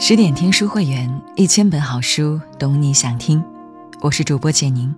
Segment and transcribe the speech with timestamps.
[0.00, 3.42] 十点听书会员，一千本好书，懂你想听。
[4.00, 4.94] 我是主播简宁。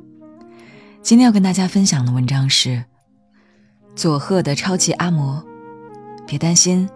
[1.01, 2.85] 今天要跟大家分享的文章是
[3.97, 5.43] 佐贺的超级阿嬷。
[6.27, 6.87] 别担心，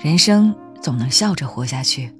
[0.00, 0.52] 人生
[0.82, 2.12] 总能笑着活下去。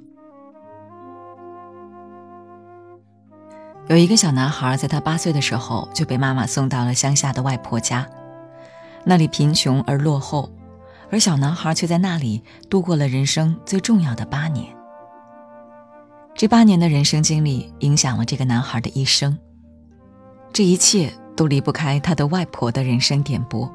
[3.88, 8.06] 有一个小男孩，在他八岁的时候就被妈妈送到了乡下的外婆家，
[9.04, 10.48] 那里贫穷而落后，
[11.10, 14.72] 而小男孩却在那里度过了人生最重要的八年。
[16.36, 19.38] 这八年的人生经历影响了这个男孩的一生，
[20.52, 23.72] 这一切都离不开他的外婆的人生点拨。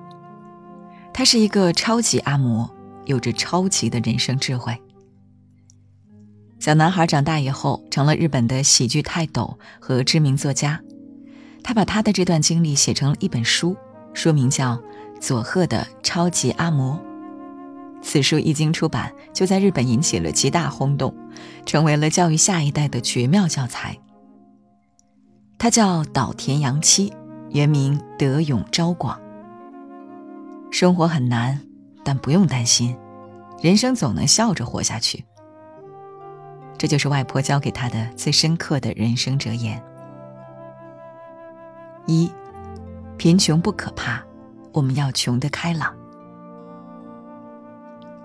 [1.13, 2.69] 他是一个超级阿嬷，
[3.05, 4.77] 有着超级的人生智慧。
[6.59, 10.81] 小男孩长大以后成了日本的喜剧泰斗和知名作家，
[11.63, 13.75] 他把他的这段经历写成了一本书，
[14.13, 14.75] 书名叫
[15.21, 16.97] 《佐贺的超级阿嬷》。
[18.01, 21.13] 此书一经出版，就在日本引起了极大轰动，
[21.65, 23.97] 成为了教育下一代的绝妙教材。
[25.57, 27.13] 他叫岛田洋七，
[27.49, 29.19] 原名德永昭广。
[30.71, 31.59] 生活很难，
[32.03, 32.95] 但不用担心，
[33.61, 35.25] 人生总能笑着活下去。
[36.77, 39.83] 这就是外婆教给他的最深刻的人生哲言。
[42.05, 42.31] 一，
[43.17, 44.23] 贫穷不可怕，
[44.71, 45.93] 我们要穷得开朗。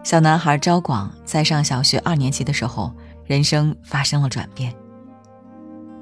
[0.05, 4.75] 小男孩昭广在上小学二年级的时候，人生发生了转变。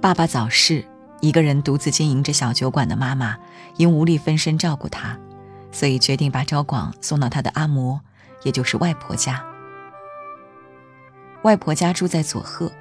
[0.01, 0.85] 爸爸早逝，
[1.21, 3.39] 一个人独自经营着小酒馆的妈妈，
[3.77, 5.17] 因无力分身照顾他，
[5.71, 8.01] 所以决定把昭广送到他的阿嬷，
[8.43, 9.41] 也就是外婆家。
[11.43, 12.73] 外婆家住在佐贺。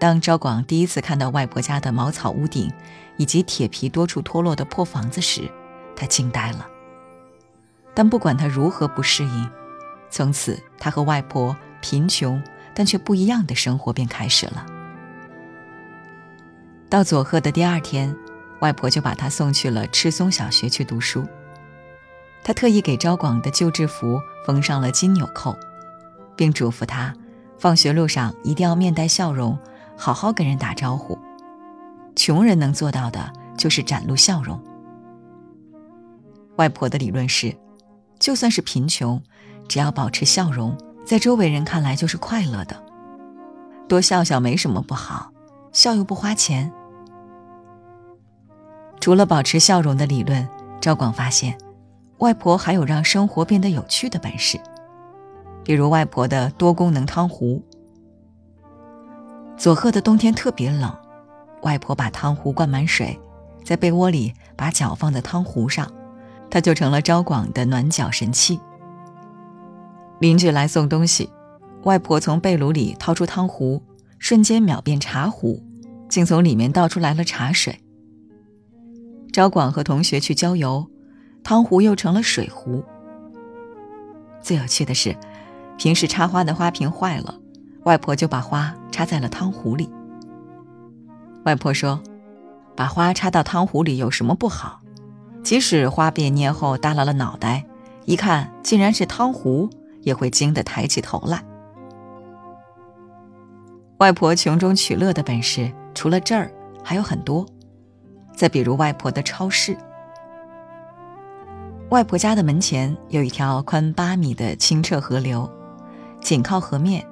[0.00, 2.72] 当昭广第一次看到外婆家的茅草屋顶，
[3.16, 5.48] 以及铁皮多处脱落的破房子时，
[5.94, 6.66] 他惊呆了。
[7.94, 9.50] 但不管他如何不适应，
[10.10, 12.42] 从此，他和外婆贫穷
[12.74, 14.66] 但却不一样的生活便开始了。
[16.88, 18.14] 到佐贺的第二天，
[18.60, 21.24] 外婆就把他送去了赤松小学去读书。
[22.42, 25.56] 他特意给昭广的旧制服缝上了金纽扣，
[26.34, 27.14] 并嘱咐他，
[27.58, 29.56] 放学路上一定要面带笑容，
[29.96, 31.16] 好好跟人打招呼。
[32.16, 34.60] 穷人能做到的就是展露笑容。
[36.56, 37.54] 外婆的理论是，
[38.18, 39.22] 就算是贫穷。
[39.70, 40.76] 只要保持笑容，
[41.06, 42.74] 在周围人看来就是快乐的。
[43.88, 45.30] 多笑笑没什么不好，
[45.70, 46.72] 笑又不花钱。
[48.98, 50.48] 除了保持笑容的理论，
[50.80, 51.56] 赵广发现，
[52.18, 54.60] 外婆还有让生活变得有趣的本事。
[55.62, 57.62] 比如外婆的多功能汤壶。
[59.56, 60.92] 佐贺的冬天特别冷，
[61.62, 63.16] 外婆把汤壶灌满水，
[63.64, 65.88] 在被窝里把脚放在汤壶上，
[66.50, 68.58] 它就成了赵广的暖脚神器。
[70.20, 71.30] 邻居来送东西，
[71.84, 73.82] 外婆从被炉里掏出汤壶，
[74.18, 75.62] 瞬间秒变茶壶，
[76.10, 77.80] 竟从里面倒出来了茶水。
[79.32, 80.86] 招广和同学去郊游，
[81.42, 82.84] 汤壶又成了水壶。
[84.42, 85.16] 最有趣的是，
[85.78, 87.40] 平时插花的花瓶坏了，
[87.84, 89.88] 外婆就把花插在了汤壶里。
[91.44, 91.98] 外婆说
[92.76, 94.80] ：“把花插到汤壶里有什么不好？
[95.42, 97.64] 即使花变蔫后耷拉了脑袋，
[98.04, 99.70] 一看竟然是汤壶。”
[100.02, 101.42] 也会惊得抬起头来。
[103.98, 106.50] 外婆穷中取乐的本事，除了这儿
[106.82, 107.46] 还有很多。
[108.34, 109.76] 再比如外婆的超市。
[111.90, 115.50] 外婆家的门前有一条宽八米的清澈河流，
[116.22, 117.06] 紧靠河面，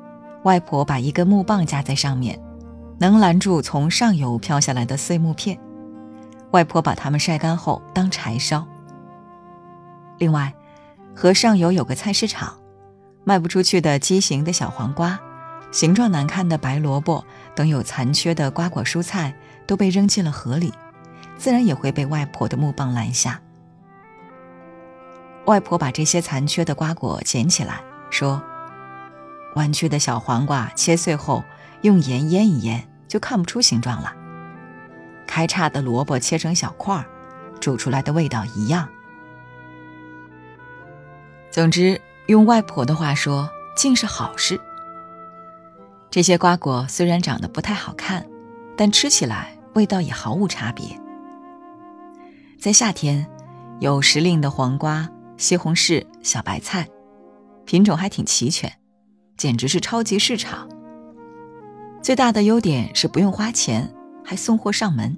[0.45, 2.41] 外婆把一根木棒架在上面，
[2.99, 5.59] 能拦住从上游飘下来的碎木片。
[6.53, 8.67] 外婆把它们晒干后当柴烧。
[10.17, 10.55] 另外，
[11.15, 12.57] 河上游有个菜市场。
[13.29, 15.21] 卖不出去的畸形的小黄瓜，
[15.71, 17.23] 形状难看的白萝卜
[17.55, 19.35] 等有残缺的瓜果蔬菜
[19.67, 20.73] 都被扔进了河里，
[21.37, 23.39] 自然也会被外婆的木棒拦下。
[25.45, 28.43] 外婆把这些残缺的瓜果捡起来，说
[29.57, 31.45] ：“弯曲的小黄瓜切碎后
[31.83, 34.11] 用盐腌一腌，就看不出形状了。
[35.27, 37.05] 开叉的萝卜切成小块，
[37.61, 38.89] 煮出来的味道一样。
[41.51, 44.61] 总之。”用外婆的话说，竟是好事。
[46.11, 48.27] 这些瓜果虽然长得不太好看，
[48.77, 50.85] 但吃起来味道也毫无差别。
[52.59, 53.27] 在夏天，
[53.81, 55.09] 有时令的黄瓜、
[55.39, 56.87] 西红柿、小白菜，
[57.65, 58.71] 品种还挺齐全，
[59.39, 60.69] 简直是超级市场。
[62.03, 63.91] 最大的优点是不用花钱，
[64.23, 65.17] 还送货上门。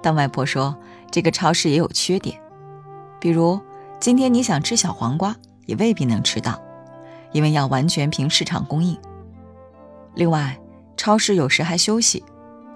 [0.00, 0.78] 但外婆说，
[1.10, 2.40] 这个超市也有缺点，
[3.20, 3.60] 比如
[3.98, 5.34] 今天你想吃小黄瓜。
[5.66, 6.60] 也未必能吃到，
[7.32, 8.98] 因为要完全凭市场供应。
[10.14, 10.58] 另外，
[10.96, 12.24] 超市有时还休息，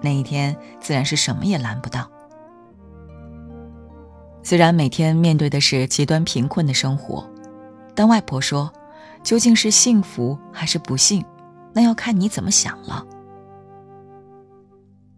[0.01, 2.07] 那一天自然是什么也拦不到。
[4.43, 7.27] 虽然每天面对的是极端贫困的生活，
[7.95, 8.71] 但外婆说，
[9.23, 11.23] 究竟是幸福还是不幸，
[11.73, 13.05] 那要看你怎么想了。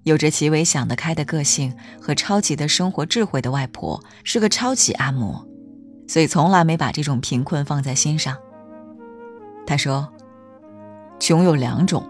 [0.03, 5.45] 有着极为想得开的个性和超级的生活智慧的外婆是个超级阿嬷，
[6.13, 8.37] 所以从来没把这种贫困放在心上。
[9.65, 10.07] 他说
[11.19, 12.07] ：“穷有两种，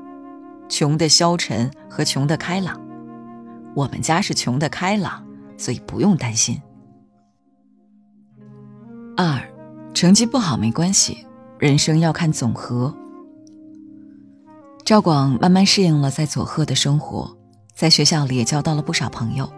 [0.68, 2.78] 穷的消沉和穷的开朗。
[3.74, 5.26] 我们家是穷的开朗，
[5.58, 6.62] 所以不用担心。”
[9.16, 9.42] 二，
[9.94, 11.26] 成绩不好没关系，
[11.58, 12.94] 人生要看总和。
[14.84, 17.38] 赵广慢慢适应了在佐贺的生活。
[17.74, 19.50] 在学校里也交到了不少朋友。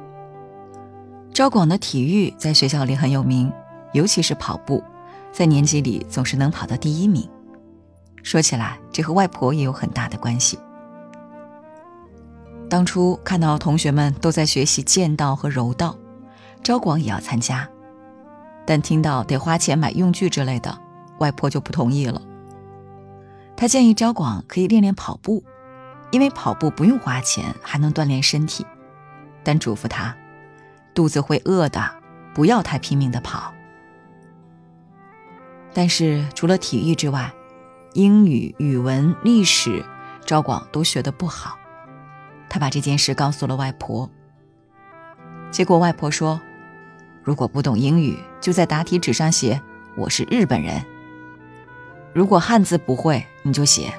[1.34, 3.52] 赵广的体育在学校里很有名，
[3.96, 4.84] 尤其是跑步，
[5.32, 7.26] 在年级里总是能跑到第一名。
[8.24, 10.60] 说起来，这和外婆也有很大的关系。
[12.70, 15.96] 当初看到同学们都在学习剑道和柔道，
[16.62, 17.70] 赵广也要参加，
[18.66, 20.78] 但听到得花钱买用具之类的，
[21.20, 22.22] 外婆就不同意了。
[23.56, 25.42] 他建议赵广可以练练跑步。
[26.12, 28.66] 因为跑步不用花钱，还能锻炼身体，
[29.44, 30.16] 但嘱咐他，
[30.94, 31.82] 肚子会饿的，
[32.34, 33.55] 不要太拼命的跑。
[35.76, 37.34] 但是除了体育之外，
[37.94, 39.84] 英语、语文、历史，
[40.26, 41.58] 赵广都学得不好。
[42.48, 44.10] 他把这件事告诉了外婆。
[45.52, 46.40] 结果外婆说
[47.24, 49.62] ：“如果不懂英语，就在答题纸上写
[49.98, 50.80] 我是日本人；
[52.14, 53.94] 如果汉字不会，你就写。”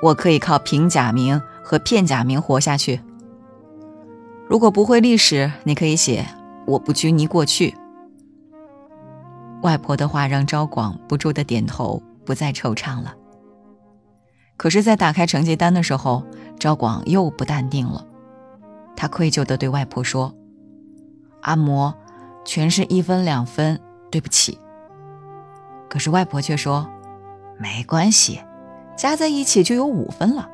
[0.00, 3.00] 我可以靠平假名和片假名活下去。
[4.48, 6.24] 如果不会历史，你可以写
[6.66, 7.76] “我不拘泥过去”。
[9.62, 13.14] 外婆的话让赵广不住的点头，不再惆怅了。
[14.56, 16.24] 可是，在打开成绩单的时候，
[16.58, 18.06] 赵广又不淡定了。
[18.96, 20.34] 他愧疚的对外婆说
[21.42, 21.94] ：“阿嬷，
[22.44, 23.80] 全是一分两分，
[24.10, 24.58] 对不起。”
[25.88, 26.88] 可是外婆却说
[27.58, 28.40] ：“没关系。”
[28.96, 30.46] 加在一起就有五分了，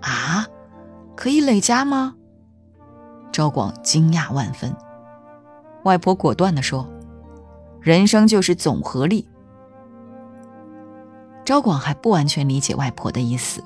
[0.00, 0.46] 啊，
[1.14, 2.14] 可以累加吗？
[3.30, 4.74] 赵广惊讶万分。
[5.84, 6.88] 外婆果断地说
[7.80, 9.26] ：“人生就是总和力。”
[11.44, 13.62] 赵广还不完全理解外婆的意思，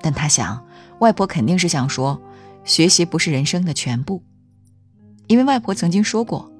[0.00, 0.64] 但他想，
[0.98, 2.20] 外婆肯定是想说，
[2.64, 4.22] 学习不是人生的全部，
[5.28, 6.50] 因为外婆曾经说过，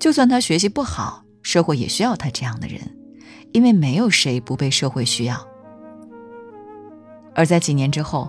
[0.00, 2.80] 就算他学习不好，社会也需要他这样的人，
[3.52, 5.46] 因为没有谁不被社会需要。
[7.34, 8.28] 而在几年之后，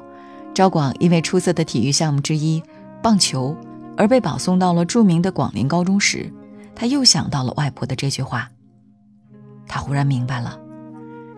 [0.54, 2.62] 赵广因为出色的体育项目之一
[3.02, 3.58] 棒球
[3.98, 6.31] 而被保送到了著名的广陵高中时，
[6.75, 8.50] 他又想到了外婆的这句话。
[9.68, 10.59] 他忽然明白了，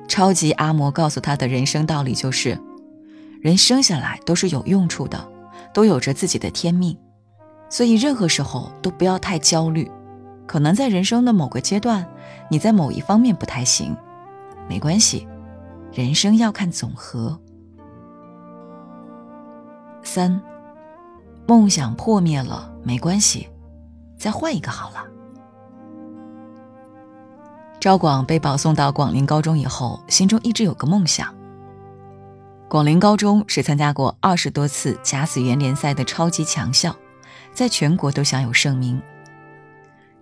[0.07, 2.59] 超级阿嬷告诉他的人生道理就是：
[3.41, 5.27] 人生下来都是有用处的，
[5.73, 6.97] 都有着自己的天命，
[7.69, 9.89] 所以任何时候都不要太焦虑。
[10.45, 12.05] 可能在人生的某个阶段，
[12.49, 13.95] 你在某一方面不太行，
[14.67, 15.27] 没关系，
[15.93, 17.39] 人生要看总和。
[20.01, 20.41] 三，
[21.47, 23.47] 梦想破灭了没关系，
[24.17, 25.05] 再换一个好了。
[27.83, 31.35] 赵广被保送到广陵高中以后，心中一直有个梦想。
[32.69, 36.95] 广陵高中是参加过二十多次甲子园联赛的超级强校，
[37.53, 39.01] 在全国都享有盛名。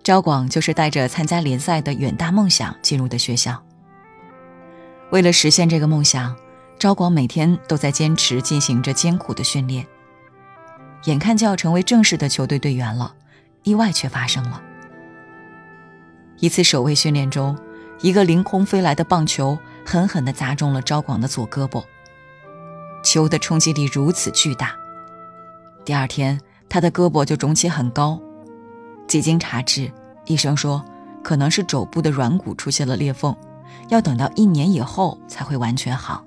[0.02, 3.62] 赵广就是带着参加联赛的远大梦想进入的学校。
[5.12, 6.34] 为了实现这个梦想。
[6.80, 9.86] 赵广每天都在坚持进行着艰苦的训练，
[11.04, 13.14] 眼看就要成为正式的球队队员了，
[13.62, 14.60] 意外却发生了。
[16.42, 17.56] 一次守卫训练中，
[18.00, 19.56] 一个凌空飞来的棒球
[19.86, 21.84] 狠狠地砸中了赵广的左胳膊，
[23.04, 24.74] 球的冲击力如此巨大，
[25.84, 28.20] 第二天他的胳膊就肿起很高。
[29.06, 29.88] 几经查治，
[30.26, 30.84] 医生说
[31.22, 33.36] 可能是肘部的软骨出现了裂缝，
[33.88, 36.24] 要等到一年以后才会完全好。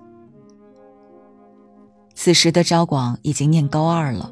[2.13, 4.31] 此时的赵广已经念高二了，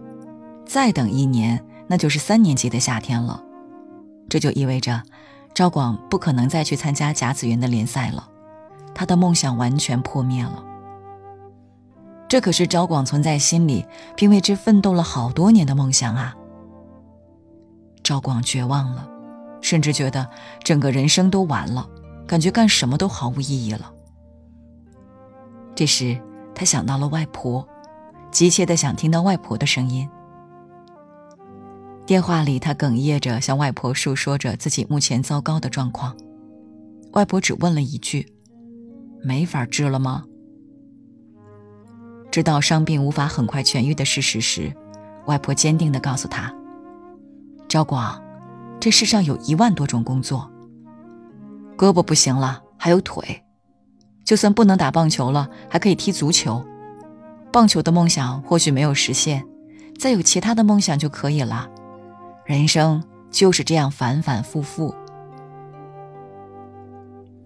[0.66, 3.44] 再等一年，那就是三年级的夏天了。
[4.30, 5.04] 这就意味着，
[5.54, 8.28] 赵广不可能再去参加甲子园的联赛了，
[8.96, 10.64] 他的梦想完全破灭了。
[12.28, 16.36] 这可是赵广存在心里并为之奋斗了好多年的梦想啊！
[18.02, 19.08] 赵广绝望了，
[19.62, 20.28] 甚至觉得
[20.64, 21.88] 整个人生都完了，
[22.26, 23.94] 感觉干什么都毫无意义了。
[25.76, 26.20] 这时，
[26.56, 27.68] 他想到了外婆。
[28.32, 30.10] 急切的想听到外婆的声音。
[32.06, 36.16] 电话里，他哽咽着向外婆诉说着自己目前糟糕的状况。
[37.14, 38.34] 外婆只问了一句
[39.24, 40.26] ：“没法治了吗？”
[42.30, 44.74] 知道伤病无法很快痊愈的事实时，
[45.28, 46.54] 外婆坚定地告诉他
[47.70, 48.22] ：“赵广，
[48.82, 50.52] 这世上有一万多种工作。
[51.78, 53.24] 胳膊不行了，还有腿；
[54.26, 56.66] 就算不能打棒球了，还可以踢足球。
[57.52, 59.46] 棒球的梦想或许没有实现，
[59.98, 61.70] 再有其他的梦想就可以了。
[62.46, 64.94] 人生就是这样反反复复。”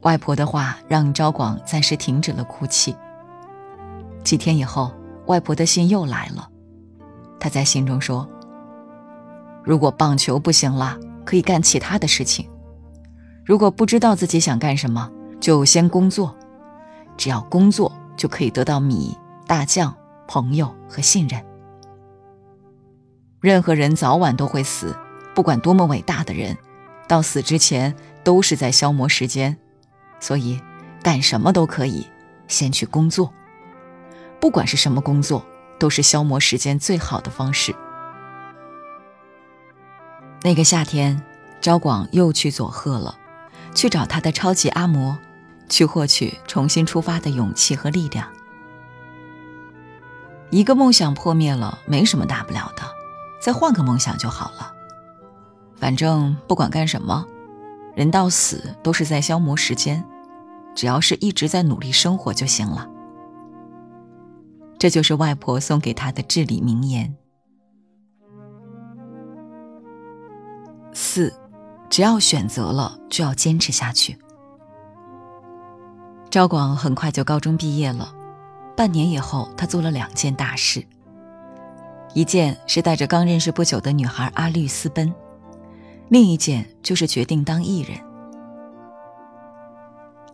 [0.02, 2.96] 外婆的话让昭广暂时停止了哭泣。
[4.24, 4.92] 几天以后，
[5.26, 6.50] 外婆的信又来了。
[7.40, 8.28] 她在信中说
[9.64, 12.46] ：“如果棒球不行了，可以干其他的事情；
[13.46, 16.36] 如果不知道自己想干什么，就先工作。
[17.18, 19.94] 只要工作，就可以得到米、大将、
[20.28, 21.44] 朋友和信任。
[23.48, 24.94] 任何人早晚都会死，
[25.34, 26.58] 不管多么伟大的人，
[27.08, 29.56] 到死之前都是在消磨时间。
[30.20, 30.60] 所以，
[31.02, 32.06] 干什么都可以，
[32.50, 33.34] 先去工作。
[34.42, 35.46] 不管是什么工作。”
[35.80, 37.76] 都是消磨时间最好的方式。
[40.42, 41.22] 那个夏天，
[41.62, 43.16] 昭广又去佐贺了，
[43.76, 45.16] 去找他的超级阿嬷，
[45.70, 48.28] 去获取重新出发的勇气和力量。
[50.50, 52.82] 一个梦想破灭了，没什么大不了的，
[53.40, 54.74] 再换个梦想就好了。
[55.76, 57.26] 反正不管干什么，
[57.96, 60.04] 人到死都是在消磨时间，
[60.76, 62.90] 只要是一直在努力生活就行了。
[64.80, 67.16] 这就是外婆送给他的至理名言。
[70.94, 71.34] 四，
[71.90, 74.18] 只要选择了，就要坚持下去。
[76.30, 78.14] 赵广很快就高中毕业了，
[78.76, 80.86] 半年以后，他做了两件大事。
[82.14, 85.14] 一件是带着刚认识不久的女孩阿绿私奔，
[86.10, 87.98] 另一件就是决定当艺人。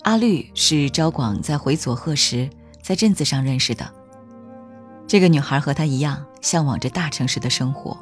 [0.03, 2.49] 阿绿是昭广在回佐贺时
[2.81, 3.89] 在镇子上认识的。
[5.07, 7.97] 这个女孩和他一样，向往着大城市的生活。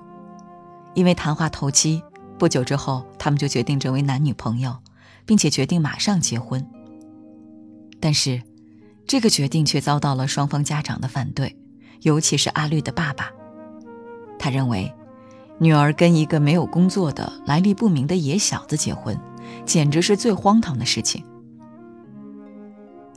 [0.93, 2.03] 因为谈话投机，
[2.37, 4.75] 不久之后，他们就决定成为男女朋友，
[5.25, 6.65] 并且决定马上结婚。
[7.99, 8.41] 但是，
[9.07, 11.55] 这个决定却遭到了双方家长的反对，
[12.01, 13.31] 尤其是阿绿的爸爸。
[14.41, 14.91] 他认为，
[15.59, 19.15] 女儿跟一个没有工作的、来历不明的野小子结婚，
[19.67, 21.23] 简直是最荒唐的事情。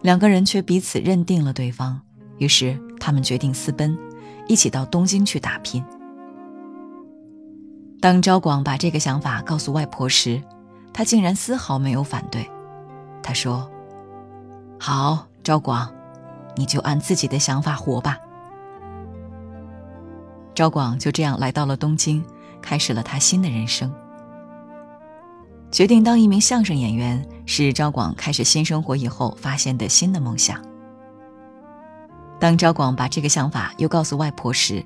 [0.03, 1.99] 两个人却彼此认定了对方。
[2.37, 3.97] 于是，他们决定私奔，
[4.47, 5.83] 一起到东京去打拼。
[8.03, 10.43] 当昭广把这个想法告诉外婆时，
[10.93, 12.47] 她竟然丝毫没有反对。
[13.23, 13.67] 她说
[14.79, 15.91] ：“好，昭广，
[16.55, 18.19] 你就按自己的想法活吧。”
[20.55, 22.25] 昭广就这样来到了东京，
[22.63, 23.93] 开始了他新的人生。
[25.71, 30.63] 决定当一名相声演员，是昭广开始新生活以后发现的新的梦想。
[32.39, 34.85] 当昭广把这个想法又告诉外婆时，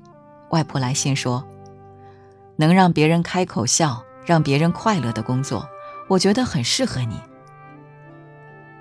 [0.51, 1.47] 外婆来信说
[2.57, 5.69] ：“能让别人开口笑、让别人快乐的工作，
[6.09, 7.21] 我觉得很适合你。”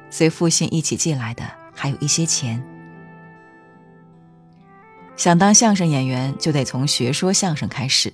[0.09, 2.63] 随父亲一起寄来的还有一些钱。
[5.17, 8.13] 想当相声演员，就得从学说相声开始。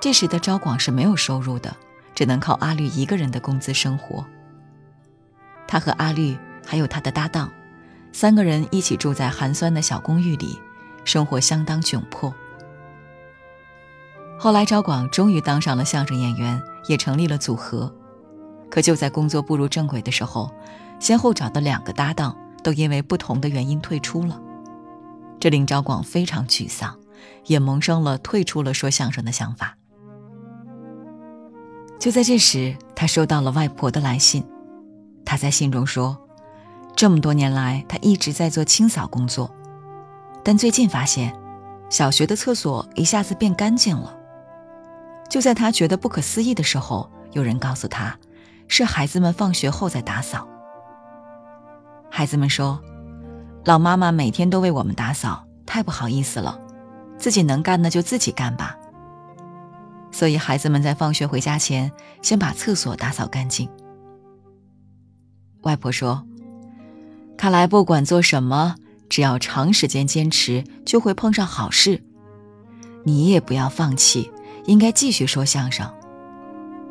[0.00, 1.74] 这时的昭广是没有收入的，
[2.16, 4.26] 只能靠阿绿一个人的工资生活。
[5.68, 6.36] 他和阿绿
[6.66, 7.50] 还有他的搭档。
[8.12, 10.58] 三个人一起住在寒酸的小公寓里，
[11.04, 12.34] 生活相当窘迫。
[14.36, 17.94] 后来，赵广终于当上了相声演员，也成立了组合。
[18.68, 20.52] 可就在工作步入正轨的时候，
[20.98, 24.40] 先后找的两个搭档都因为不同的原因退出了，
[25.40, 26.96] 这令赵广非常沮丧，
[27.46, 29.76] 也萌生了退出了说相声的想法。
[31.98, 34.44] 就在这时，他收到了外婆的来信，
[35.24, 36.16] 他在信中说。
[36.96, 39.50] 这么多年来，他一直在做清扫工作，
[40.44, 41.34] 但最近发现，
[41.88, 44.14] 小学的厕所一下子变干净了。
[45.30, 48.18] 就在他觉得不可思议的时候，有人告诉他，
[48.68, 50.46] 是孩子们放学后再打扫。
[52.10, 52.78] 孩子们说
[53.64, 56.58] ：“老妈妈每天都为我们打扫，太不好意思了，
[57.18, 58.76] 自己能干的就自己干吧。”
[60.12, 63.68] 所以，孩子们在放学回家前，先把厕所打扫干净。
[65.62, 66.26] 外婆说。
[67.36, 68.74] 看来，不管做什么，
[69.08, 72.02] 只要长时间坚持，就会碰上好事。
[73.04, 74.30] 你也不要放弃，
[74.66, 75.90] 应该继续说相声。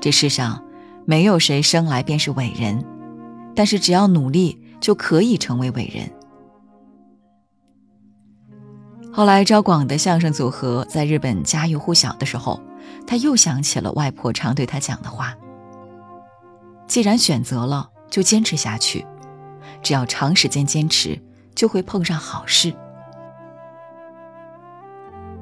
[0.01, 0.63] 这世上
[1.05, 2.83] 没有谁生来便是伟人，
[3.53, 6.09] 但是只要努力，就可以成为伟人。
[9.19, 12.57] 后来，赵广的相声组合在日本家喻户晓的时候，
[13.05, 15.35] 他又想起了外婆常对他讲的话：
[16.87, 19.05] 既然选择了，就坚持下去。
[19.83, 21.21] 只要长时间坚持，
[21.53, 22.73] 就会碰上好事。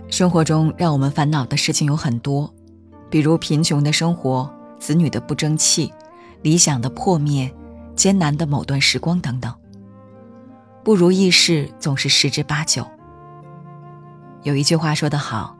[0.10, 2.52] 生活中让我们烦恼的事情有很多，
[3.12, 5.94] 比如贫穷的生活、子女的不争气、
[6.42, 7.54] 理想的破灭、
[7.96, 9.54] 艰难的某段时光等等。
[10.84, 12.84] 不如意事总是十之八九。
[14.44, 15.58] 有一句话说得好：“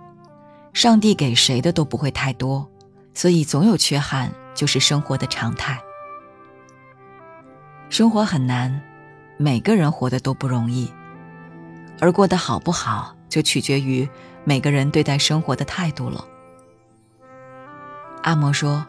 [0.74, 2.68] 上帝给谁的都不会太多，
[3.14, 5.80] 所以总有缺憾，就是生活的常态。”
[7.90, 8.82] 生活很难，
[9.38, 10.92] 每个人活得都不容易，
[12.00, 14.08] 而过得好不好，就取决于
[14.44, 16.26] 每个人对待生活的态度了。
[18.24, 18.86] 阿嬷说：“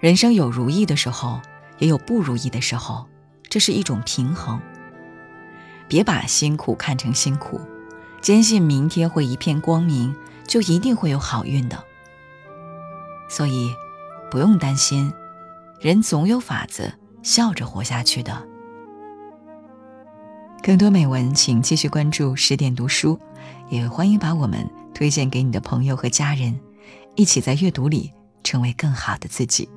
[0.00, 1.40] 人生有如意的时候，
[1.78, 3.06] 也有不如意的时候，
[3.48, 4.60] 这是一种平衡。
[5.88, 7.60] 别把辛苦看成辛苦，
[8.24, 10.16] 坚信明天会一片光明，
[10.48, 11.84] 就一定会有好运的。
[13.28, 13.70] 所以，
[14.30, 15.12] 不用担心，
[15.78, 18.46] 人总有法子。”笑着活下去的。
[20.62, 23.20] 更多美文，请继续关注十点读书，
[23.68, 26.58] 也欢迎把我们推荐给你的朋友和家人，
[27.16, 28.10] 一起在阅读里
[28.42, 29.68] 成为更好的自己。